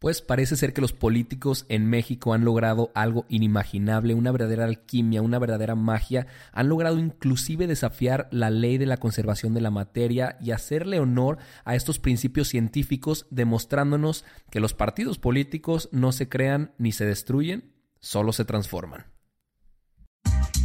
Pues 0.00 0.22
parece 0.22 0.56
ser 0.56 0.72
que 0.72 0.80
los 0.80 0.94
políticos 0.94 1.66
en 1.68 1.86
México 1.86 2.32
han 2.32 2.42
logrado 2.42 2.90
algo 2.94 3.26
inimaginable, 3.28 4.14
una 4.14 4.32
verdadera 4.32 4.64
alquimia, 4.64 5.20
una 5.20 5.38
verdadera 5.38 5.74
magia. 5.74 6.26
Han 6.52 6.70
logrado 6.70 6.98
inclusive 6.98 7.66
desafiar 7.66 8.26
la 8.30 8.48
ley 8.48 8.78
de 8.78 8.86
la 8.86 8.96
conservación 8.96 9.52
de 9.52 9.60
la 9.60 9.70
materia 9.70 10.38
y 10.40 10.52
hacerle 10.52 11.00
honor 11.00 11.36
a 11.66 11.74
estos 11.74 11.98
principios 11.98 12.48
científicos, 12.48 13.26
demostrándonos 13.28 14.24
que 14.50 14.60
los 14.60 14.72
partidos 14.72 15.18
políticos 15.18 15.90
no 15.92 16.12
se 16.12 16.30
crean 16.30 16.72
ni 16.78 16.92
se 16.92 17.04
destruyen, 17.04 17.74
solo 18.00 18.32
se 18.32 18.46
transforman. 18.46 19.04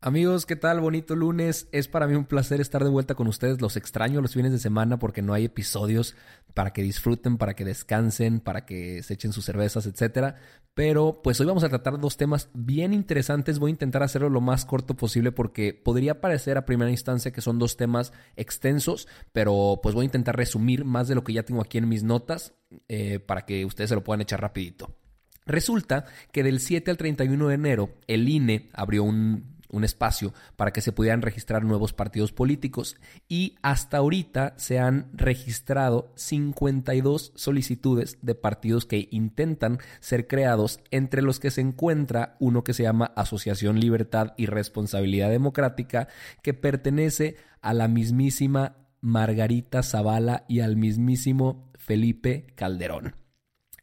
Amigos, 0.00 0.46
¿qué 0.46 0.54
tal? 0.54 0.80
Bonito 0.80 1.16
lunes. 1.16 1.66
Es 1.72 1.88
para 1.88 2.06
mí 2.06 2.14
un 2.14 2.24
placer 2.24 2.60
estar 2.60 2.84
de 2.84 2.88
vuelta 2.88 3.16
con 3.16 3.26
ustedes. 3.26 3.60
Los 3.60 3.76
extraño 3.76 4.20
los 4.20 4.34
fines 4.34 4.52
de 4.52 4.60
semana 4.60 5.00
porque 5.00 5.22
no 5.22 5.34
hay 5.34 5.46
episodios 5.46 6.14
para 6.54 6.72
que 6.72 6.82
disfruten, 6.82 7.36
para 7.36 7.54
que 7.54 7.64
descansen, 7.64 8.38
para 8.38 8.64
que 8.64 9.02
se 9.02 9.14
echen 9.14 9.32
sus 9.32 9.44
cervezas, 9.44 9.86
etcétera. 9.86 10.36
Pero 10.72 11.20
pues 11.20 11.40
hoy 11.40 11.46
vamos 11.46 11.64
a 11.64 11.68
tratar 11.68 11.98
dos 11.98 12.16
temas 12.16 12.48
bien 12.54 12.94
interesantes. 12.94 13.58
Voy 13.58 13.70
a 13.70 13.72
intentar 13.72 14.04
hacerlo 14.04 14.30
lo 14.30 14.40
más 14.40 14.64
corto 14.64 14.94
posible 14.94 15.32
porque 15.32 15.74
podría 15.74 16.20
parecer 16.20 16.58
a 16.58 16.64
primera 16.64 16.92
instancia 16.92 17.32
que 17.32 17.40
son 17.40 17.58
dos 17.58 17.76
temas 17.76 18.12
extensos, 18.36 19.08
pero 19.32 19.80
pues 19.82 19.96
voy 19.96 20.04
a 20.04 20.10
intentar 20.10 20.36
resumir 20.36 20.84
más 20.84 21.08
de 21.08 21.16
lo 21.16 21.24
que 21.24 21.32
ya 21.32 21.42
tengo 21.42 21.60
aquí 21.60 21.78
en 21.78 21.88
mis 21.88 22.04
notas 22.04 22.54
eh, 22.86 23.18
para 23.18 23.44
que 23.44 23.64
ustedes 23.64 23.88
se 23.88 23.96
lo 23.96 24.04
puedan 24.04 24.20
echar 24.20 24.40
rapidito. 24.40 24.94
Resulta 25.44 26.04
que 26.30 26.44
del 26.44 26.60
7 26.60 26.88
al 26.88 26.98
31 26.98 27.48
de 27.48 27.54
enero 27.54 27.90
el 28.06 28.28
INE 28.28 28.68
abrió 28.74 29.02
un 29.02 29.57
un 29.70 29.84
espacio 29.84 30.32
para 30.56 30.72
que 30.72 30.80
se 30.80 30.92
pudieran 30.92 31.22
registrar 31.22 31.64
nuevos 31.64 31.92
partidos 31.92 32.32
políticos 32.32 32.96
y 33.28 33.56
hasta 33.62 33.98
ahorita 33.98 34.54
se 34.56 34.78
han 34.78 35.10
registrado 35.12 36.12
52 36.16 37.32
solicitudes 37.34 38.18
de 38.22 38.34
partidos 38.34 38.86
que 38.86 39.08
intentan 39.10 39.78
ser 40.00 40.26
creados, 40.26 40.80
entre 40.90 41.22
los 41.22 41.40
que 41.40 41.50
se 41.50 41.60
encuentra 41.60 42.36
uno 42.40 42.64
que 42.64 42.74
se 42.74 42.84
llama 42.84 43.12
Asociación 43.16 43.80
Libertad 43.80 44.34
y 44.36 44.46
Responsabilidad 44.46 45.30
Democrática, 45.30 46.08
que 46.42 46.54
pertenece 46.54 47.36
a 47.60 47.74
la 47.74 47.88
mismísima 47.88 48.76
Margarita 49.00 49.82
Zavala 49.82 50.44
y 50.48 50.60
al 50.60 50.76
mismísimo 50.76 51.70
Felipe 51.76 52.46
Calderón. 52.54 53.14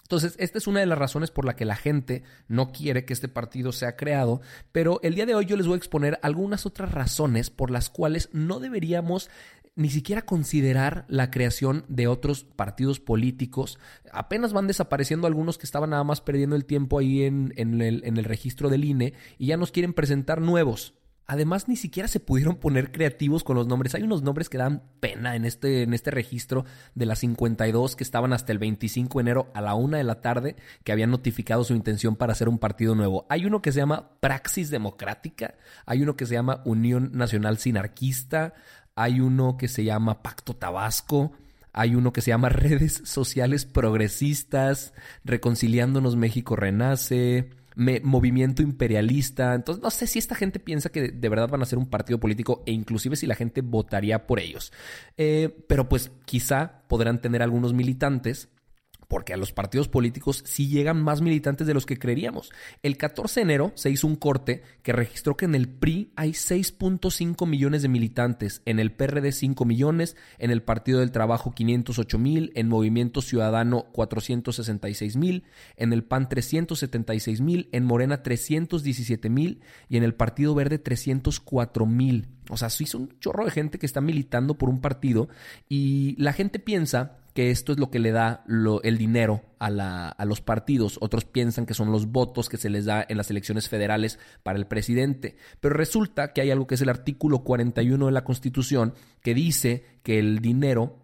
Entonces, 0.08 0.36
esta 0.38 0.56
es 0.56 0.66
una 0.66 0.80
de 0.80 0.86
las 0.86 0.96
razones 0.96 1.30
por 1.30 1.44
la 1.44 1.54
que 1.54 1.66
la 1.66 1.76
gente 1.76 2.22
no 2.48 2.72
quiere 2.72 3.04
que 3.04 3.12
este 3.12 3.28
partido 3.28 3.72
sea 3.72 3.94
creado, 3.94 4.40
pero 4.72 5.00
el 5.02 5.14
día 5.14 5.26
de 5.26 5.34
hoy 5.34 5.44
yo 5.44 5.54
les 5.54 5.66
voy 5.66 5.74
a 5.74 5.76
exponer 5.76 6.18
algunas 6.22 6.64
otras 6.64 6.92
razones 6.92 7.50
por 7.50 7.70
las 7.70 7.90
cuales 7.90 8.30
no 8.32 8.58
deberíamos 8.58 9.28
ni 9.76 9.90
siquiera 9.90 10.22
considerar 10.22 11.04
la 11.08 11.30
creación 11.30 11.84
de 11.88 12.08
otros 12.08 12.44
partidos 12.44 13.00
políticos. 13.00 13.78
Apenas 14.10 14.54
van 14.54 14.66
desapareciendo 14.66 15.26
algunos 15.26 15.58
que 15.58 15.66
estaban 15.66 15.90
nada 15.90 16.04
más 16.04 16.22
perdiendo 16.22 16.56
el 16.56 16.64
tiempo 16.64 16.98
ahí 16.98 17.24
en, 17.24 17.52
el, 17.56 18.02
en 18.02 18.16
el 18.16 18.24
registro 18.24 18.70
del 18.70 18.86
INE 18.86 19.12
y 19.36 19.48
ya 19.48 19.58
nos 19.58 19.72
quieren 19.72 19.92
presentar 19.92 20.40
nuevos. 20.40 20.94
Además, 21.30 21.68
ni 21.68 21.76
siquiera 21.76 22.08
se 22.08 22.20
pudieron 22.20 22.56
poner 22.56 22.90
creativos 22.90 23.44
con 23.44 23.54
los 23.54 23.66
nombres. 23.66 23.94
Hay 23.94 24.02
unos 24.02 24.22
nombres 24.22 24.48
que 24.48 24.56
dan 24.56 24.82
pena 24.98 25.36
en 25.36 25.44
este, 25.44 25.82
en 25.82 25.92
este 25.92 26.10
registro 26.10 26.64
de 26.94 27.04
las 27.04 27.18
52 27.18 27.96
que 27.96 28.02
estaban 28.02 28.32
hasta 28.32 28.50
el 28.50 28.58
25 28.58 29.18
de 29.18 29.20
enero 29.20 29.50
a 29.52 29.60
la 29.60 29.74
una 29.74 29.98
de 29.98 30.04
la 30.04 30.22
tarde 30.22 30.56
que 30.84 30.90
habían 30.90 31.10
notificado 31.10 31.64
su 31.64 31.74
intención 31.74 32.16
para 32.16 32.32
hacer 32.32 32.48
un 32.48 32.58
partido 32.58 32.94
nuevo. 32.94 33.26
Hay 33.28 33.44
uno 33.44 33.60
que 33.60 33.72
se 33.72 33.80
llama 33.80 34.12
Praxis 34.20 34.70
Democrática, 34.70 35.56
hay 35.84 36.00
uno 36.00 36.16
que 36.16 36.24
se 36.24 36.32
llama 36.32 36.62
Unión 36.64 37.10
Nacional 37.12 37.58
Sinarquista, 37.58 38.54
hay 38.94 39.20
uno 39.20 39.58
que 39.58 39.68
se 39.68 39.84
llama 39.84 40.22
Pacto 40.22 40.56
Tabasco. 40.56 41.32
Hay 41.74 41.94
uno 41.94 42.14
que 42.14 42.22
se 42.22 42.30
llama 42.30 42.48
Redes 42.48 43.02
Sociales 43.04 43.66
Progresistas, 43.66 44.94
Reconciliándonos 45.24 46.16
México 46.16 46.56
Renace, 46.56 47.50
movimiento 48.02 48.62
imperialista. 48.62 49.54
Entonces, 49.54 49.82
no 49.82 49.90
sé 49.90 50.06
si 50.06 50.18
esta 50.18 50.34
gente 50.34 50.58
piensa 50.58 50.90
que 50.90 51.12
de 51.12 51.28
verdad 51.28 51.48
van 51.48 51.62
a 51.62 51.66
ser 51.66 51.78
un 51.78 51.86
partido 51.86 52.18
político 52.18 52.62
e 52.66 52.72
inclusive 52.72 53.16
si 53.16 53.26
la 53.26 53.36
gente 53.36 53.60
votaría 53.60 54.26
por 54.26 54.40
ellos. 54.40 54.72
Eh, 55.16 55.56
pero 55.68 55.88
pues 55.88 56.10
quizá 56.24 56.82
podrán 56.88 57.20
tener 57.20 57.42
algunos 57.42 57.72
militantes 57.72 58.48
porque 59.08 59.32
a 59.32 59.38
los 59.38 59.52
partidos 59.52 59.88
políticos 59.88 60.44
sí 60.46 60.68
llegan 60.68 61.02
más 61.02 61.22
militantes 61.22 61.66
de 61.66 61.74
los 61.74 61.86
que 61.86 61.98
creeríamos. 61.98 62.52
El 62.82 62.96
14 62.96 63.40
de 63.40 63.42
enero 63.42 63.72
se 63.74 63.90
hizo 63.90 64.06
un 64.06 64.16
corte 64.16 64.62
que 64.82 64.92
registró 64.92 65.36
que 65.36 65.46
en 65.46 65.54
el 65.54 65.68
PRI 65.68 66.12
hay 66.14 66.32
6.5 66.32 67.46
millones 67.46 67.82
de 67.82 67.88
militantes, 67.88 68.62
en 68.66 68.78
el 68.78 68.92
PRD 68.92 69.32
5 69.32 69.64
millones, 69.64 70.16
en 70.38 70.50
el 70.50 70.62
Partido 70.62 71.00
del 71.00 71.10
Trabajo 71.10 71.52
508 71.52 72.18
mil, 72.18 72.52
en 72.54 72.68
Movimiento 72.68 73.22
Ciudadano 73.22 73.86
466 73.92 75.16
mil, 75.16 75.44
en 75.76 75.92
el 75.92 76.04
PAN 76.04 76.28
376 76.28 77.40
mil, 77.40 77.68
en 77.72 77.84
Morena 77.84 78.22
317 78.22 79.30
mil 79.30 79.62
y 79.88 79.96
en 79.96 80.04
el 80.04 80.14
Partido 80.14 80.54
Verde 80.54 80.78
304 80.78 81.86
mil. 81.86 82.28
O 82.50 82.56
sea, 82.56 82.70
sí 82.70 82.86
son 82.86 83.02
un 83.02 83.18
chorro 83.20 83.44
de 83.44 83.50
gente 83.50 83.78
que 83.78 83.86
está 83.86 84.00
militando 84.00 84.54
por 84.54 84.68
un 84.68 84.80
partido 84.80 85.28
y 85.68 86.14
la 86.18 86.32
gente 86.32 86.58
piensa 86.58 87.18
que 87.34 87.50
esto 87.50 87.72
es 87.72 87.78
lo 87.78 87.90
que 87.90 88.00
le 88.00 88.10
da 88.10 88.44
el 88.82 88.98
dinero 88.98 89.42
a, 89.60 89.68
a, 90.08 90.24
los 90.24 90.40
partidos. 90.40 90.98
Otros 91.00 91.24
piensan 91.24 91.66
que 91.66 91.74
son 91.74 91.92
los 91.92 92.06
votos 92.06 92.48
que 92.48 92.56
se 92.56 92.68
les 92.68 92.86
da 92.86 93.06
en 93.08 93.16
las 93.16 93.30
elecciones 93.30 93.68
federales 93.68 94.18
para 94.42 94.58
el 94.58 94.66
presidente. 94.66 95.36
Pero 95.60 95.74
resulta 95.74 96.32
que 96.32 96.40
hay 96.40 96.50
algo 96.50 96.66
que 96.66 96.74
es 96.74 96.82
el 96.82 96.88
artículo 96.88 97.44
41 97.44 98.06
de 98.06 98.12
la 98.12 98.24
Constitución 98.24 98.94
que 99.22 99.34
dice 99.34 99.84
que 100.02 100.18
el 100.18 100.40
dinero 100.40 100.98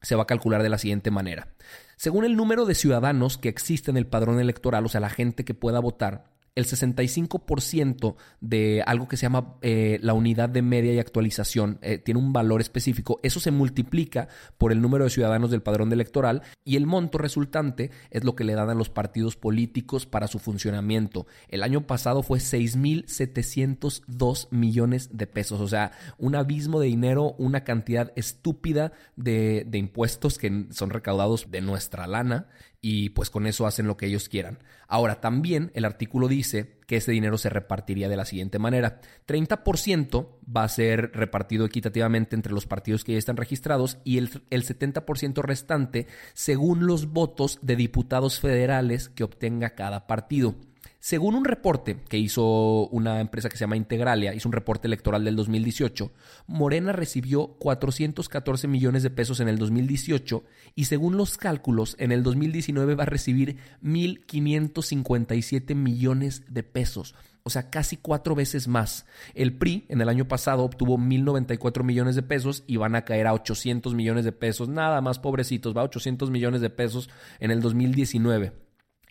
se 0.00 0.14
va 0.14 0.22
a 0.22 0.26
calcular 0.26 0.62
de 0.62 0.68
la 0.68 0.78
siguiente 0.78 1.10
manera. 1.10 1.48
Según 1.96 2.24
el 2.24 2.36
número 2.36 2.64
de 2.66 2.74
ciudadanos 2.74 3.36
que 3.36 3.48
existe 3.48 3.90
en 3.90 3.96
el 3.96 4.06
padrón 4.06 4.40
electoral, 4.40 4.86
o 4.86 4.88
sea, 4.88 5.00
la 5.00 5.10
gente 5.10 5.44
que 5.44 5.54
pueda 5.54 5.80
votar, 5.80 6.24
el 6.54 6.66
65% 6.66 8.16
de 8.40 8.82
algo 8.86 9.08
que 9.08 9.16
se 9.16 9.22
llama 9.22 9.56
eh, 9.62 9.98
la 10.02 10.14
unidad 10.14 10.48
de 10.48 10.62
media 10.62 10.92
y 10.92 10.98
actualización 10.98 11.78
eh, 11.82 11.98
tiene 11.98 12.20
un 12.20 12.32
valor 12.32 12.60
específico. 12.60 13.18
Eso 13.22 13.40
se 13.40 13.50
multiplica 13.50 14.28
por 14.58 14.70
el 14.72 14.80
número 14.80 15.04
de 15.04 15.10
ciudadanos 15.10 15.50
del 15.50 15.62
padrón 15.62 15.92
electoral 15.92 16.42
y 16.64 16.76
el 16.76 16.86
monto 16.86 17.18
resultante 17.18 17.90
es 18.10 18.24
lo 18.24 18.34
que 18.34 18.44
le 18.44 18.54
dan 18.54 18.70
a 18.70 18.74
los 18.74 18.90
partidos 18.90 19.36
políticos 19.36 20.06
para 20.06 20.26
su 20.26 20.38
funcionamiento. 20.38 21.26
El 21.48 21.62
año 21.62 21.86
pasado 21.86 22.22
fue 22.22 22.38
6.702 22.38 24.48
millones 24.50 25.16
de 25.16 25.26
pesos, 25.26 25.60
o 25.60 25.68
sea, 25.68 25.92
un 26.18 26.34
abismo 26.34 26.80
de 26.80 26.88
dinero, 26.88 27.34
una 27.38 27.64
cantidad 27.64 28.12
estúpida 28.16 28.92
de, 29.16 29.64
de 29.66 29.78
impuestos 29.78 30.38
que 30.38 30.66
son 30.70 30.90
recaudados 30.90 31.50
de 31.50 31.60
nuestra 31.60 32.06
lana 32.06 32.48
y 32.82 33.10
pues 33.10 33.28
con 33.28 33.46
eso 33.46 33.66
hacen 33.66 33.86
lo 33.86 33.96
que 33.96 34.06
ellos 34.06 34.28
quieran. 34.28 34.58
Ahora, 34.88 35.20
también 35.20 35.70
el 35.74 35.84
artículo 35.84 36.28
dice 36.28 36.78
que 36.86 36.96
ese 36.96 37.12
dinero 37.12 37.36
se 37.36 37.50
repartiría 37.50 38.08
de 38.08 38.16
la 38.16 38.24
siguiente 38.24 38.58
manera. 38.58 39.00
30% 39.26 40.28
va 40.56 40.64
a 40.64 40.68
ser 40.68 41.12
repartido 41.12 41.66
equitativamente 41.66 42.34
entre 42.34 42.52
los 42.52 42.66
partidos 42.66 43.04
que 43.04 43.12
ya 43.12 43.18
están 43.18 43.36
registrados 43.36 43.98
y 44.04 44.18
el, 44.18 44.30
el 44.50 44.64
70% 44.64 45.42
restante 45.42 46.06
según 46.32 46.86
los 46.86 47.06
votos 47.06 47.58
de 47.62 47.76
diputados 47.76 48.40
federales 48.40 49.08
que 49.10 49.24
obtenga 49.24 49.74
cada 49.74 50.06
partido. 50.06 50.54
Según 51.02 51.34
un 51.34 51.46
reporte 51.46 51.96
que 52.10 52.18
hizo 52.18 52.86
una 52.88 53.20
empresa 53.20 53.48
que 53.48 53.56
se 53.56 53.64
llama 53.64 53.78
Integralia, 53.78 54.34
hizo 54.34 54.50
un 54.50 54.52
reporte 54.52 54.86
electoral 54.86 55.24
del 55.24 55.34
2018, 55.34 56.12
Morena 56.46 56.92
recibió 56.92 57.54
414 57.54 58.68
millones 58.68 59.02
de 59.02 59.08
pesos 59.08 59.40
en 59.40 59.48
el 59.48 59.56
2018 59.56 60.44
y 60.74 60.84
según 60.84 61.16
los 61.16 61.38
cálculos, 61.38 61.96
en 61.98 62.12
el 62.12 62.22
2019 62.22 62.96
va 62.96 63.04
a 63.04 63.06
recibir 63.06 63.56
1.557 63.82 65.74
millones 65.74 66.42
de 66.50 66.64
pesos. 66.64 67.14
O 67.44 67.48
sea, 67.48 67.70
casi 67.70 67.96
cuatro 67.96 68.34
veces 68.34 68.68
más. 68.68 69.06
El 69.32 69.56
PRI 69.56 69.86
en 69.88 70.02
el 70.02 70.10
año 70.10 70.28
pasado 70.28 70.64
obtuvo 70.64 70.98
1.094 70.98 71.82
millones 71.82 72.14
de 72.14 72.22
pesos 72.22 72.62
y 72.66 72.76
van 72.76 72.94
a 72.94 73.06
caer 73.06 73.26
a 73.26 73.32
800 73.32 73.94
millones 73.94 74.26
de 74.26 74.32
pesos. 74.32 74.68
Nada 74.68 75.00
más, 75.00 75.18
pobrecitos, 75.18 75.74
va 75.74 75.80
a 75.80 75.84
800 75.84 76.30
millones 76.30 76.60
de 76.60 76.68
pesos 76.68 77.08
en 77.38 77.50
el 77.50 77.62
2019. 77.62 78.52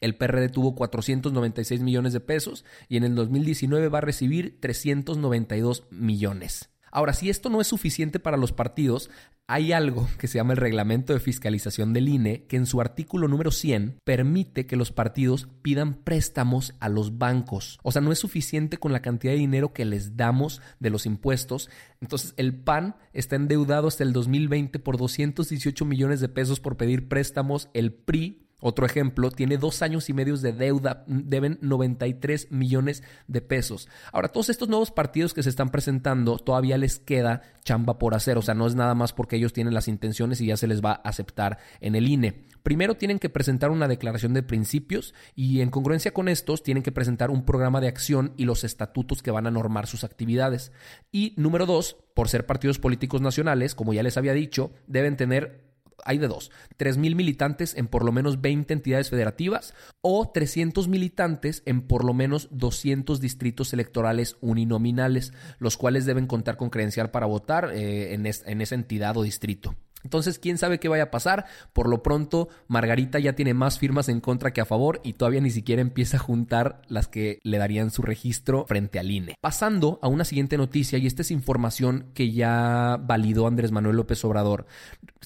El 0.02 0.16
PRD 0.16 0.50
tuvo 0.50 0.76
496 0.76 1.82
millones 1.82 2.14
de 2.14 2.20
pesos 2.20 2.66
y 2.88 2.98
en 2.98 3.04
el 3.04 3.16
2019 3.16 3.88
va 3.90 4.00
a 4.00 4.02
recibir 4.02 4.60
392 4.60 5.86
millones. 5.92 6.70
Ahora, 6.92 7.14
si 7.14 7.30
esto 7.30 7.50
no 7.50 7.62
es 7.62 7.68
suficiente 7.68 8.20
para 8.20 8.38
los 8.38 8.52
partidos, 8.52 9.10
hay 9.48 9.72
algo 9.72 10.08
que 10.20 10.28
se 10.28 10.38
llama 10.38 10.54
el 10.54 10.58
reglamento 10.58 11.14
de 11.14 11.20
fiscalización 11.20 11.92
del 11.92 12.08
INE 12.08 12.44
que 12.44 12.56
en 12.56 12.68
su 12.68 12.82
artículo 12.82 13.28
número 13.28 13.50
100 13.50 13.98
permite 14.04 14.68
que 14.68 14.76
los 14.76 14.92
partidos 14.92 15.48
pidan 15.64 15.96
préstamos 15.96 16.76
a 16.80 16.88
los 16.88 17.18
bancos. 17.18 17.80
O 17.82 17.92
sea, 17.92 18.02
no 18.02 18.12
es 18.12 18.20
suficiente 18.20 18.78
con 18.78 18.92
la 18.92 19.02
cantidad 19.02 19.34
de 19.34 19.40
dinero 19.40 19.74
que 19.74 19.86
les 19.86 20.16
damos 20.18 20.62
de 20.80 20.92
los 20.92 21.06
impuestos. 21.06 21.70
Entonces, 22.00 22.34
el 22.38 22.56
PAN 22.56 22.96
está 23.12 23.36
endeudado 23.36 23.88
hasta 23.88 24.04
el 24.04 24.14
2020 24.14 24.78
por 24.80 24.98
218 24.98 25.84
millones 25.86 26.20
de 26.20 26.30
pesos 26.30 26.60
por 26.60 26.78
pedir 26.78 27.08
préstamos. 27.08 27.70
El 27.74 27.92
PRI 27.92 28.49
otro 28.60 28.86
ejemplo, 28.86 29.32
tiene 29.32 29.58
dos 29.58 29.82
años 29.82 30.10
y 30.10 30.14
medio 30.14 30.38
de 30.38 30.54
deuda, 30.54 31.04
deben 31.08 31.58
93 31.62 32.52
millones 32.52 33.04
de 33.28 33.42
pesos. 33.42 33.88
Ahora, 34.12 34.30
todos 34.30 34.50
estos 34.50 34.70
nuevos 34.70 34.92
partidos 34.92 35.34
que 35.34 35.44
se 35.44 35.50
están 35.50 35.70
presentando, 35.70 36.38
todavía 36.38 36.78
les 36.78 37.00
queda 37.00 37.42
chamba 37.64 38.00
por 38.00 38.16
hacer, 38.16 38.38
o 38.38 38.42
sea, 38.42 38.56
no 38.56 38.68
es 38.68 38.76
nada 38.76 38.96
más 38.96 39.14
porque 39.14 39.38
ellos 39.38 39.54
tienen 39.54 39.74
las 39.74 39.88
intenciones 39.88 40.42
y 40.42 40.48
ya 40.48 40.58
se 40.58 40.68
les 40.68 40.84
va 40.84 40.92
a 40.92 41.10
aceptar 41.10 41.58
en 41.80 41.96
el 41.96 42.08
INE. 42.08 42.46
Primero 42.64 42.96
tienen 42.96 43.20
que 43.20 43.30
presentar 43.30 43.72
una 43.72 43.88
declaración 43.88 44.34
de 44.34 44.44
principios 44.44 45.14
y 45.36 45.62
en 45.62 45.70
congruencia 45.70 46.12
con 46.12 46.28
estos 46.28 46.62
tienen 46.62 46.84
que 46.84 46.92
presentar 46.92 47.32
un 47.32 47.46
programa 47.46 47.80
de 47.80 47.88
acción 47.88 48.34
y 48.38 48.46
los 48.46 48.64
estatutos 48.64 49.24
que 49.24 49.32
van 49.32 49.48
a 49.48 49.52
normar 49.52 49.88
sus 49.88 50.04
actividades. 50.04 50.72
Y 51.12 51.34
número 51.38 51.66
dos, 51.66 51.98
por 52.14 52.28
ser 52.28 52.46
partidos 52.46 52.80
políticos 52.80 53.22
nacionales, 53.22 53.76
como 53.76 53.94
ya 53.94 54.04
les 54.04 54.18
había 54.18 54.34
dicho, 54.34 54.72
deben 54.88 55.16
tener 55.16 55.69
hay 56.10 56.18
de 56.18 56.28
dos, 56.28 56.50
3.000 56.80 57.16
militantes 57.16 57.76
en 57.76 57.86
por 57.86 58.04
lo 58.04 58.12
menos 58.12 58.42
20 58.42 58.74
entidades 58.74 59.12
federativas 59.12 59.76
o 60.02 60.32
300 60.32 60.88
militantes 60.88 61.62
en 61.68 61.82
por 61.82 62.04
lo 62.04 62.16
menos 62.16 62.48
200 62.50 63.22
distritos 63.22 63.74
electorales 63.74 64.36
uninominales, 64.42 65.34
los 65.60 65.78
cuales 65.78 66.08
deben 66.08 66.26
contar 66.26 66.58
con 66.58 66.72
credencial 66.72 67.12
para 67.12 67.28
votar 67.28 67.70
eh, 67.74 68.16
en 68.16 68.26
esa 68.26 68.76
entidad 68.76 69.18
o 69.18 69.24
distrito. 69.24 69.76
Entonces, 70.04 70.40
quién 70.40 70.58
sabe 70.58 70.80
qué 70.80 70.88
vaya 70.88 71.04
a 71.04 71.12
pasar. 71.12 71.46
Por 71.74 71.90
lo 71.90 72.04
pronto, 72.04 72.50
Margarita 72.68 73.20
ya 73.20 73.34
tiene 73.34 73.54
más 73.54 73.80
firmas 73.80 74.10
en 74.10 74.22
contra 74.22 74.52
que 74.52 74.62
a 74.62 74.66
favor 74.66 75.02
y 75.04 75.14
todavía 75.14 75.42
ni 75.42 75.52
siquiera 75.52 75.82
empieza 75.82 76.18
a 76.18 76.20
juntar 76.20 76.82
las 76.88 77.08
que 77.08 77.40
le 77.44 77.58
darían 77.58 77.92
su 77.92 78.02
registro 78.02 78.66
frente 78.66 79.00
al 79.00 79.12
INE. 79.12 79.36
Pasando 79.42 80.00
a 80.02 80.08
una 80.08 80.26
siguiente 80.26 80.58
noticia, 80.58 80.98
y 80.98 81.08
esta 81.08 81.22
es 81.22 81.32
información 81.32 82.08
que 82.14 82.32
ya 82.32 83.00
validó 83.02 83.48
Andrés 83.48 83.72
Manuel 83.72 83.98
López 83.98 84.24
Obrador. 84.26 84.66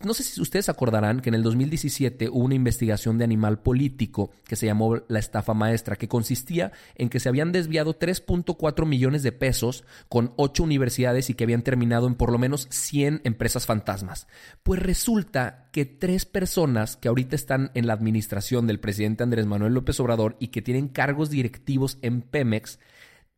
No 0.04 0.14
sé 0.14 0.24
si 0.24 0.42
ustedes 0.42 0.70
acordarán 0.70 1.22
que 1.22 1.30
en 1.30 1.36
el 1.36 1.44
2017 1.44 2.30
hubo 2.30 2.44
una 2.44 2.56
investigación 2.56 3.18
de 3.18 3.24
animal 3.24 3.60
político 3.60 4.32
que 4.46 4.56
se 4.56 4.66
llamó 4.66 5.02
la 5.08 5.20
estafa 5.20 5.54
maestra, 5.54 5.96
que 5.96 6.08
consistía 6.08 6.72
en 6.96 7.10
que 7.10 7.20
se 7.20 7.30
habían 7.30 7.52
desviado 7.52 7.98
3.4 7.98 8.86
millones 8.86 9.24
de 9.24 9.32
pesos 9.32 9.86
con 10.10 10.34
8 10.36 10.64
universidades 10.64 11.30
y 11.30 11.36
que 11.36 11.44
habían 11.44 11.62
terminado 11.62 12.08
en 12.08 12.16
por 12.16 12.32
lo 12.32 12.40
menos 12.40 12.68
100 12.72 13.22
empresas 13.24 13.66
fantasmas. 13.66 14.28
Pues 14.64 14.82
resulta 14.82 15.68
que 15.74 15.84
tres 15.86 16.24
personas 16.24 16.96
que 16.96 17.10
ahorita 17.10 17.36
están 17.36 17.72
en 17.74 17.86
la 17.86 17.92
administración 17.92 18.66
del 18.66 18.80
presidente 18.80 19.22
Andrés 19.22 19.46
Manuel 19.46 19.74
López 19.74 20.00
Obrador 20.00 20.38
y 20.40 20.48
que 20.48 20.62
tienen 20.62 20.88
cargos 20.88 21.30
directivos 21.30 21.98
en 22.02 22.22
Pemex, 22.22 22.80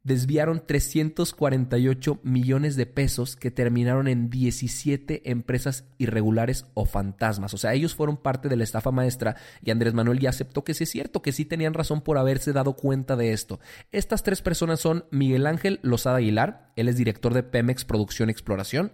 desviaron 0.03 0.63
348 0.67 2.19
millones 2.21 2.75
de 2.75 2.85
pesos 2.85 3.35
que 3.35 3.49
terminaron 3.49 4.07
en 4.07 4.29
17 4.29 5.31
empresas 5.31 5.85
irregulares 5.97 6.67
o 6.75 6.85
fantasmas. 6.85 7.55
O 7.55 7.57
sea, 7.57 7.73
ellos 7.73 7.95
fueron 7.95 8.17
parte 8.17 8.47
de 8.47 8.55
la 8.55 8.63
estafa 8.63 8.91
maestra 8.91 9.35
y 9.63 9.71
Andrés 9.71 9.95
Manuel 9.95 10.19
ya 10.19 10.29
aceptó 10.29 10.63
que 10.63 10.75
sí 10.75 10.83
es 10.83 10.91
cierto, 10.91 11.23
que 11.23 11.31
sí 11.31 11.43
tenían 11.43 11.73
razón 11.73 12.01
por 12.01 12.19
haberse 12.19 12.53
dado 12.53 12.75
cuenta 12.75 13.15
de 13.15 13.33
esto. 13.33 13.59
Estas 13.91 14.21
tres 14.21 14.43
personas 14.43 14.79
son 14.79 15.05
Miguel 15.09 15.47
Ángel 15.47 15.79
Lozada 15.81 16.17
Aguilar, 16.17 16.71
él 16.75 16.87
es 16.87 16.97
director 16.97 17.33
de 17.33 17.41
Pemex 17.41 17.83
Producción 17.83 18.29
Exploración, 18.29 18.91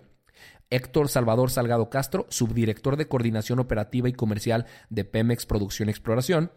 Héctor 0.71 1.09
Salvador 1.09 1.51
Salgado 1.51 1.89
Castro, 1.89 2.25
subdirector 2.29 2.97
de 2.97 3.07
Coordinación 3.07 3.59
Operativa 3.59 4.09
y 4.09 4.13
Comercial 4.13 4.65
de 4.89 5.05
Pemex 5.05 5.45
Producción 5.45 5.89
y 5.89 5.91
Exploración, 5.91 6.51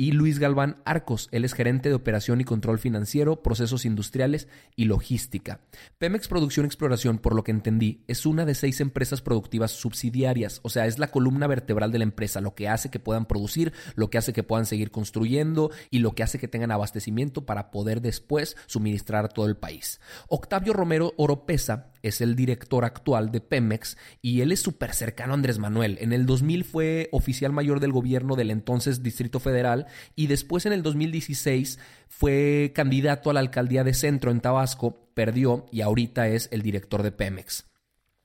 y 0.00 0.12
Luis 0.12 0.38
Galván 0.38 0.78
Arcos, 0.86 1.28
él 1.30 1.44
es 1.44 1.52
gerente 1.52 1.90
de 1.90 1.94
operación 1.94 2.40
y 2.40 2.44
control 2.44 2.78
financiero, 2.78 3.42
procesos 3.42 3.84
industriales 3.84 4.48
y 4.74 4.86
logística. 4.86 5.60
Pemex 5.98 6.26
Producción 6.26 6.64
Exploración, 6.64 7.18
por 7.18 7.34
lo 7.34 7.44
que 7.44 7.50
entendí, 7.50 8.02
es 8.08 8.24
una 8.24 8.46
de 8.46 8.54
seis 8.54 8.80
empresas 8.80 9.20
productivas 9.20 9.72
subsidiarias, 9.72 10.60
o 10.62 10.70
sea, 10.70 10.86
es 10.86 10.98
la 10.98 11.10
columna 11.10 11.46
vertebral 11.48 11.92
de 11.92 11.98
la 11.98 12.04
empresa, 12.04 12.40
lo 12.40 12.54
que 12.54 12.66
hace 12.66 12.90
que 12.90 12.98
puedan 12.98 13.26
producir, 13.26 13.74
lo 13.94 14.08
que 14.08 14.16
hace 14.16 14.32
que 14.32 14.42
puedan 14.42 14.64
seguir 14.64 14.90
construyendo 14.90 15.70
y 15.90 15.98
lo 15.98 16.14
que 16.14 16.22
hace 16.22 16.38
que 16.38 16.48
tengan 16.48 16.70
abastecimiento 16.70 17.44
para 17.44 17.70
poder 17.70 18.00
después 18.00 18.56
suministrar 18.64 19.30
todo 19.30 19.44
el 19.44 19.58
país. 19.58 20.00
Octavio 20.28 20.72
Romero 20.72 21.12
Oropesa 21.18 21.92
es 22.02 22.22
el 22.22 22.36
director 22.36 22.86
actual 22.86 23.30
de 23.30 23.42
Pemex 23.42 23.98
y 24.22 24.40
él 24.40 24.52
es 24.52 24.60
súper 24.60 24.94
cercano 24.94 25.34
a 25.34 25.34
Andrés 25.34 25.58
Manuel. 25.58 25.98
En 26.00 26.14
el 26.14 26.24
2000 26.24 26.64
fue 26.64 27.08
oficial 27.12 27.52
mayor 27.52 27.80
del 27.80 27.92
gobierno 27.92 28.34
del 28.34 28.50
entonces 28.50 29.02
Distrito 29.02 29.40
Federal 29.40 29.88
y 30.14 30.26
después 30.26 30.66
en 30.66 30.72
el 30.72 30.82
2016 30.82 31.78
fue 32.08 32.72
candidato 32.74 33.30
a 33.30 33.32
la 33.32 33.40
alcaldía 33.40 33.84
de 33.84 33.94
Centro 33.94 34.30
en 34.30 34.40
Tabasco, 34.40 35.08
perdió 35.14 35.66
y 35.70 35.80
ahorita 35.80 36.28
es 36.28 36.48
el 36.52 36.62
director 36.62 37.02
de 37.02 37.12
Pemex. 37.12 37.66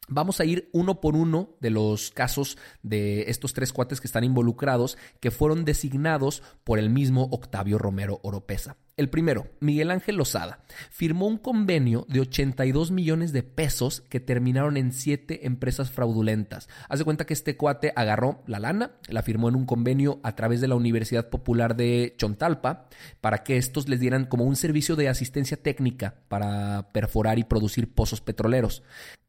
Vamos 0.07 0.39
a 0.39 0.45
ir 0.45 0.69
uno 0.71 1.01
por 1.01 1.15
uno 1.15 1.55
de 1.59 1.71
los 1.71 2.11
casos 2.11 2.57
de 2.83 3.23
estos 3.29 3.53
tres 3.53 3.73
cuates 3.73 3.99
que 3.99 4.07
están 4.07 4.23
involucrados, 4.23 4.97
que 5.19 5.31
fueron 5.31 5.65
designados 5.65 6.43
por 6.63 6.77
el 6.77 6.91
mismo 6.91 7.27
Octavio 7.31 7.79
Romero 7.79 8.19
Oropesa. 8.21 8.77
El 8.97 9.09
primero, 9.09 9.49
Miguel 9.59 9.91
Ángel 9.91 10.15
Lozada, 10.15 10.63
firmó 10.89 11.27
un 11.27 11.37
convenio 11.37 12.05
de 12.07 12.21
82 12.21 12.91
millones 12.91 13.33
de 13.33 13.43
pesos 13.43 13.99
que 13.99 14.21
terminaron 14.21 14.77
en 14.77 14.93
siete 14.93 15.45
empresas 15.47 15.91
fraudulentas. 15.91 16.69
Haz 16.87 16.99
de 16.99 17.03
cuenta 17.03 17.25
que 17.25 17.33
este 17.33 17.57
cuate 17.57 17.91
agarró 17.97 18.41
la 18.47 18.59
lana, 18.59 18.91
la 19.09 19.21
firmó 19.21 19.49
en 19.49 19.55
un 19.55 19.65
convenio 19.65 20.21
a 20.23 20.37
través 20.37 20.61
de 20.61 20.69
la 20.69 20.75
Universidad 20.75 21.29
Popular 21.29 21.75
de 21.75 22.15
Chontalpa 22.17 22.87
para 23.19 23.43
que 23.43 23.57
estos 23.57 23.89
les 23.89 23.99
dieran 23.99 24.27
como 24.27 24.45
un 24.45 24.55
servicio 24.55 24.95
de 24.95 25.09
asistencia 25.09 25.61
técnica 25.61 26.15
para 26.29 26.93
perforar 26.93 27.37
y 27.37 27.43
producir 27.43 27.93
pozos 27.93 28.21
petroleros. 28.21 28.81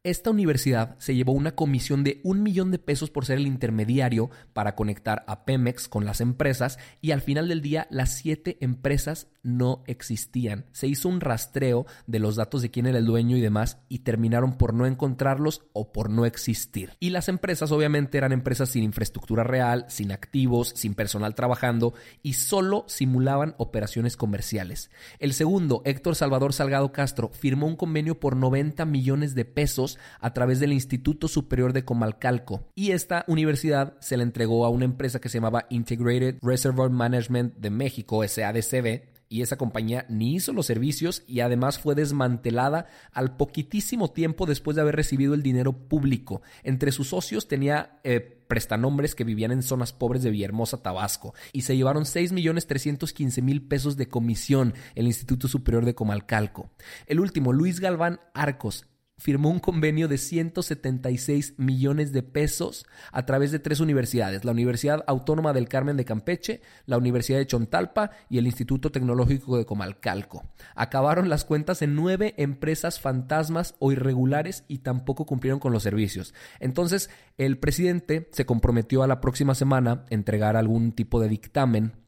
Esta 0.07 0.29
universidad 0.29 0.95
se 0.99 1.15
llevó 1.15 1.33
una 1.33 1.55
comisión 1.55 2.05
de 2.05 2.21
un 2.23 2.41
millón 2.41 2.71
de 2.71 2.79
pesos 2.79 3.09
por 3.09 3.25
ser 3.25 3.39
el 3.39 3.47
intermediario 3.47 4.29
para 4.53 4.73
conectar 4.73 5.25
a 5.27 5.43
Pemex 5.43 5.89
con 5.89 6.05
las 6.05 6.21
empresas 6.21 6.79
y 7.01 7.11
al 7.11 7.19
final 7.19 7.49
del 7.49 7.61
día 7.61 7.87
las 7.89 8.15
siete 8.15 8.57
empresas 8.61 9.27
no 9.43 9.56
existían. 9.85 10.65
Se 10.71 10.87
hizo 10.87 11.09
un 11.09 11.21
rastreo 11.21 11.85
de 12.05 12.19
los 12.19 12.35
datos 12.35 12.61
de 12.61 12.71
quién 12.71 12.85
era 12.85 12.97
el 12.97 13.05
dueño 13.05 13.37
y 13.37 13.41
demás 13.41 13.79
y 13.89 13.99
terminaron 13.99 14.57
por 14.57 14.73
no 14.73 14.85
encontrarlos 14.85 15.63
o 15.73 15.91
por 15.91 16.09
no 16.09 16.25
existir. 16.25 16.91
Y 16.99 17.09
las 17.09 17.29
empresas 17.29 17.71
obviamente 17.71 18.17
eran 18.17 18.31
empresas 18.31 18.69
sin 18.69 18.83
infraestructura 18.83 19.43
real, 19.43 19.85
sin 19.89 20.11
activos, 20.11 20.73
sin 20.75 20.93
personal 20.93 21.35
trabajando 21.35 21.93
y 22.21 22.33
solo 22.33 22.85
simulaban 22.87 23.55
operaciones 23.57 24.17
comerciales. 24.17 24.89
El 25.19 25.33
segundo, 25.33 25.81
Héctor 25.85 26.15
Salvador 26.15 26.53
Salgado 26.53 26.91
Castro, 26.91 27.29
firmó 27.29 27.67
un 27.67 27.75
convenio 27.75 28.19
por 28.19 28.35
90 28.35 28.85
millones 28.85 29.35
de 29.35 29.45
pesos 29.45 29.97
a 30.19 30.33
través 30.33 30.59
del 30.59 30.73
Instituto 30.73 31.27
Superior 31.27 31.73
de 31.73 31.85
Comalcalco 31.85 32.67
y 32.75 32.91
esta 32.91 33.25
universidad 33.27 33.97
se 33.99 34.17
le 34.17 34.23
entregó 34.23 34.65
a 34.65 34.69
una 34.69 34.85
empresa 34.85 35.19
que 35.19 35.29
se 35.29 35.37
llamaba 35.37 35.65
Integrated 35.69 36.37
Reservoir 36.41 36.89
Management 36.89 37.55
de 37.55 37.69
México, 37.69 38.27
SADCB, 38.27 39.16
y 39.29 39.41
esa 39.41 39.57
compañía 39.57 40.05
ni 40.09 40.35
hizo 40.35 40.53
los 40.53 40.65
servicios 40.65 41.23
y 41.27 41.41
además 41.41 41.79
fue 41.79 41.95
desmantelada 41.95 42.87
al 43.11 43.35
poquitísimo 43.35 44.11
tiempo 44.11 44.45
después 44.45 44.75
de 44.75 44.81
haber 44.81 44.95
recibido 44.95 45.33
el 45.33 45.43
dinero 45.43 45.73
público. 45.73 46.41
Entre 46.63 46.91
sus 46.91 47.09
socios 47.09 47.47
tenía 47.47 47.99
eh, 48.03 48.19
prestanombres 48.47 49.15
que 49.15 49.23
vivían 49.23 49.51
en 49.51 49.63
zonas 49.63 49.93
pobres 49.93 50.23
de 50.23 50.31
Villahermosa, 50.31 50.81
Tabasco, 50.81 51.33
y 51.51 51.61
se 51.61 51.75
llevaron 51.75 52.03
6.315.000 52.03 53.67
pesos 53.67 53.97
de 53.97 54.07
comisión 54.07 54.73
el 54.95 55.07
Instituto 55.07 55.47
Superior 55.47 55.85
de 55.85 55.95
Comalcalco. 55.95 56.71
El 57.05 57.19
último, 57.19 57.53
Luis 57.53 57.79
Galván 57.79 58.19
Arcos, 58.33 58.85
firmó 59.17 59.49
un 59.49 59.59
convenio 59.59 60.07
de 60.07 60.17
176 60.17 61.55
millones 61.57 62.11
de 62.13 62.23
pesos 62.23 62.85
a 63.11 63.25
través 63.25 63.51
de 63.51 63.59
tres 63.59 63.79
universidades, 63.79 64.45
la 64.45 64.51
Universidad 64.51 65.03
Autónoma 65.07 65.53
del 65.53 65.67
Carmen 65.67 65.97
de 65.97 66.05
Campeche, 66.05 66.61
la 66.85 66.97
Universidad 66.97 67.39
de 67.39 67.47
Chontalpa 67.47 68.11
y 68.29 68.37
el 68.37 68.45
Instituto 68.45 68.91
Tecnológico 68.91 69.57
de 69.57 69.65
Comalcalco. 69.65 70.45
Acabaron 70.75 71.29
las 71.29 71.45
cuentas 71.45 71.81
en 71.81 71.95
nueve 71.95 72.35
empresas 72.37 72.99
fantasmas 72.99 73.75
o 73.79 73.91
irregulares 73.91 74.63
y 74.67 74.79
tampoco 74.79 75.25
cumplieron 75.25 75.59
con 75.59 75.73
los 75.73 75.83
servicios. 75.83 76.33
Entonces, 76.59 77.09
el 77.37 77.57
presidente 77.57 78.29
se 78.31 78.45
comprometió 78.45 79.03
a 79.03 79.07
la 79.07 79.19
próxima 79.19 79.55
semana 79.55 80.05
entregar 80.09 80.55
algún 80.55 80.91
tipo 80.91 81.19
de 81.19 81.29
dictamen 81.29 82.06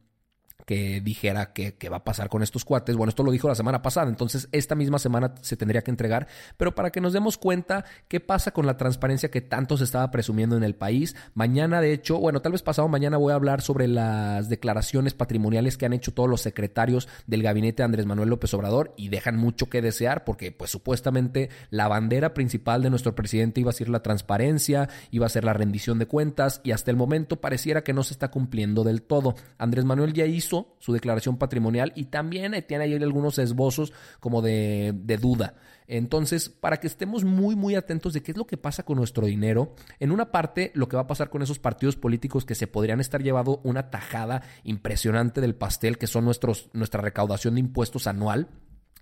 que 0.70 1.02
dijera 1.02 1.52
que, 1.52 1.90
va 1.90 1.98
a 1.98 2.04
pasar 2.04 2.30
con 2.30 2.44
estos 2.44 2.64
cuates. 2.64 2.96
Bueno, 2.96 3.10
esto 3.10 3.24
lo 3.24 3.32
dijo 3.32 3.48
la 3.48 3.56
semana 3.56 3.82
pasada, 3.82 4.08
entonces 4.08 4.48
esta 4.52 4.76
misma 4.76 5.00
semana 5.00 5.34
se 5.42 5.58
tendría 5.58 5.82
que 5.82 5.90
entregar, 5.90 6.28
pero 6.58 6.76
para 6.76 6.92
que 6.92 7.02
nos 7.02 7.12
demos 7.12 7.40
cuenta 7.40 7.86
qué 8.08 8.20
pasa 8.20 8.52
con 8.52 8.68
la 8.68 8.78
transparencia 8.78 9.32
que 9.32 9.42
tanto 9.42 9.78
se 9.78 9.86
estaba 9.86 10.12
presumiendo 10.12 10.56
en 10.58 10.64
el 10.64 10.76
país. 10.76 11.16
Mañana, 11.34 11.82
de 11.82 11.92
hecho, 11.92 12.20
bueno, 12.20 12.44
tal 12.44 12.52
vez 12.52 12.62
pasado 12.62 12.88
mañana 12.88 13.18
voy 13.18 13.32
a 13.32 13.36
hablar 13.36 13.64
sobre 13.64 13.88
las 13.88 14.48
declaraciones 14.48 15.16
patrimoniales 15.16 15.76
que 15.76 15.88
han 15.88 15.94
hecho 15.94 16.14
todos 16.14 16.30
los 16.30 16.42
secretarios 16.42 17.08
del 17.26 17.42
gabinete 17.42 17.78
de 17.78 17.86
Andrés 17.86 18.06
Manuel 18.06 18.30
López 18.30 18.54
Obrador 18.54 18.94
y 18.96 19.10
dejan 19.10 19.38
mucho 19.38 19.72
que 19.72 19.82
desear 19.82 20.24
porque 20.24 20.52
pues 20.52 20.70
supuestamente 20.70 21.50
la 21.72 21.88
bandera 21.88 22.36
principal 22.36 22.84
de 22.84 22.92
nuestro 22.92 23.16
presidente 23.16 23.60
iba 23.60 23.72
a 23.72 23.74
ser 23.74 23.90
la 23.90 24.04
transparencia, 24.04 24.88
iba 25.10 25.26
a 25.26 25.30
ser 25.30 25.46
la 25.46 25.54
rendición 25.54 25.98
de 25.98 26.06
cuentas 26.06 26.62
y 26.64 26.74
hasta 26.74 26.92
el 26.92 26.98
momento 26.98 27.42
pareciera 27.42 27.84
que 27.84 27.94
no 27.94 28.04
se 28.04 28.14
está 28.14 28.30
cumpliendo 28.30 28.84
del 28.84 29.02
todo. 29.02 29.34
Andrés 29.58 29.84
Manuel 29.84 30.14
ya 30.14 30.28
hizo 30.28 30.59
su 30.80 30.94
declaración 30.94 31.38
patrimonial 31.38 31.92
y 31.96 32.06
también 32.06 32.54
tiene 32.68 32.84
ahí 32.86 32.94
algunos 32.96 33.38
esbozos 33.40 33.94
como 34.20 34.42
de, 34.42 34.94
de 34.96 35.18
duda. 35.18 35.56
Entonces, 35.92 36.50
para 36.50 36.78
que 36.78 36.86
estemos 36.86 37.24
muy, 37.24 37.56
muy 37.56 37.74
atentos 37.74 38.14
de 38.14 38.22
qué 38.22 38.32
es 38.32 38.38
lo 38.38 38.46
que 38.46 38.58
pasa 38.58 38.84
con 38.84 38.98
nuestro 38.98 39.26
dinero, 39.26 39.74
en 40.00 40.12
una 40.12 40.32
parte, 40.32 40.72
lo 40.76 40.88
que 40.88 40.96
va 40.96 41.02
a 41.02 41.08
pasar 41.08 41.32
con 41.32 41.42
esos 41.42 41.58
partidos 41.58 41.96
políticos 41.96 42.46
que 42.46 42.54
se 42.54 42.68
podrían 42.68 43.00
estar 43.00 43.24
llevando 43.24 43.60
una 43.64 43.90
tajada 43.90 44.44
impresionante 44.64 45.42
del 45.42 45.56
pastel, 45.56 45.98
que 45.98 46.06
son 46.06 46.26
nuestros, 46.26 46.70
nuestra 46.74 47.02
recaudación 47.02 47.56
de 47.56 47.62
impuestos 47.62 48.06
anual. 48.06 48.50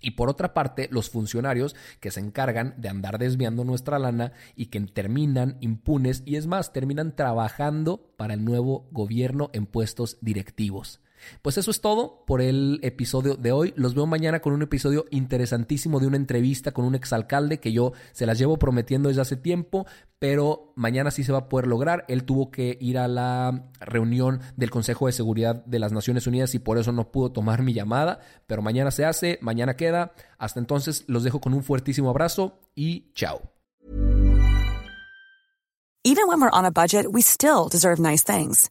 Y 0.00 0.12
por 0.12 0.30
otra 0.30 0.54
parte, 0.54 0.88
los 0.90 1.10
funcionarios 1.10 1.76
que 2.00 2.10
se 2.10 2.20
encargan 2.20 2.74
de 2.78 2.88
andar 2.88 3.18
desviando 3.18 3.64
nuestra 3.64 3.98
lana 3.98 4.32
y 4.56 4.66
que 4.66 4.80
terminan 4.80 5.58
impunes 5.60 6.22
y 6.24 6.36
es 6.36 6.46
más, 6.46 6.72
terminan 6.72 7.14
trabajando 7.14 8.14
para 8.16 8.32
el 8.32 8.44
nuevo 8.44 8.88
gobierno 8.92 9.50
en 9.52 9.66
puestos 9.66 10.16
directivos. 10.22 11.00
Pues 11.42 11.58
eso 11.58 11.70
es 11.70 11.80
todo 11.80 12.24
por 12.26 12.40
el 12.40 12.80
episodio 12.82 13.34
de 13.34 13.52
hoy. 13.52 13.72
Los 13.76 13.94
veo 13.94 14.06
mañana 14.06 14.40
con 14.40 14.52
un 14.52 14.62
episodio 14.62 15.06
interesantísimo 15.10 16.00
de 16.00 16.06
una 16.06 16.16
entrevista 16.16 16.72
con 16.72 16.84
un 16.84 16.94
exalcalde 16.94 17.60
que 17.60 17.72
yo 17.72 17.92
se 18.12 18.26
las 18.26 18.38
llevo 18.38 18.58
prometiendo 18.58 19.08
desde 19.08 19.22
hace 19.22 19.36
tiempo, 19.36 19.86
pero 20.18 20.72
mañana 20.76 21.10
sí 21.10 21.24
se 21.24 21.32
va 21.32 21.38
a 21.38 21.48
poder 21.48 21.66
lograr. 21.66 22.04
Él 22.08 22.24
tuvo 22.24 22.50
que 22.50 22.76
ir 22.80 22.98
a 22.98 23.08
la 23.08 23.70
reunión 23.80 24.40
del 24.56 24.70
Consejo 24.70 25.06
de 25.06 25.12
Seguridad 25.12 25.64
de 25.64 25.78
las 25.78 25.92
Naciones 25.92 26.26
Unidas 26.26 26.54
y 26.54 26.58
por 26.58 26.78
eso 26.78 26.92
no 26.92 27.10
pudo 27.10 27.32
tomar 27.32 27.62
mi 27.62 27.72
llamada, 27.72 28.20
pero 28.46 28.62
mañana 28.62 28.90
se 28.90 29.04
hace, 29.04 29.38
mañana 29.40 29.76
queda. 29.76 30.12
Hasta 30.38 30.60
entonces 30.60 31.04
los 31.06 31.24
dejo 31.24 31.40
con 31.40 31.54
un 31.54 31.62
fuertísimo 31.62 32.10
abrazo 32.10 32.58
y 32.74 33.12
chao. 33.14 33.52
Even 36.04 36.26
when 36.28 36.40
we're 36.40 36.50
on 36.50 36.64
a 36.64 36.70
budget, 36.70 37.06
we 37.10 37.20
still 37.20 37.68
deserve 37.68 38.00
nice 38.00 38.22
things. 38.22 38.70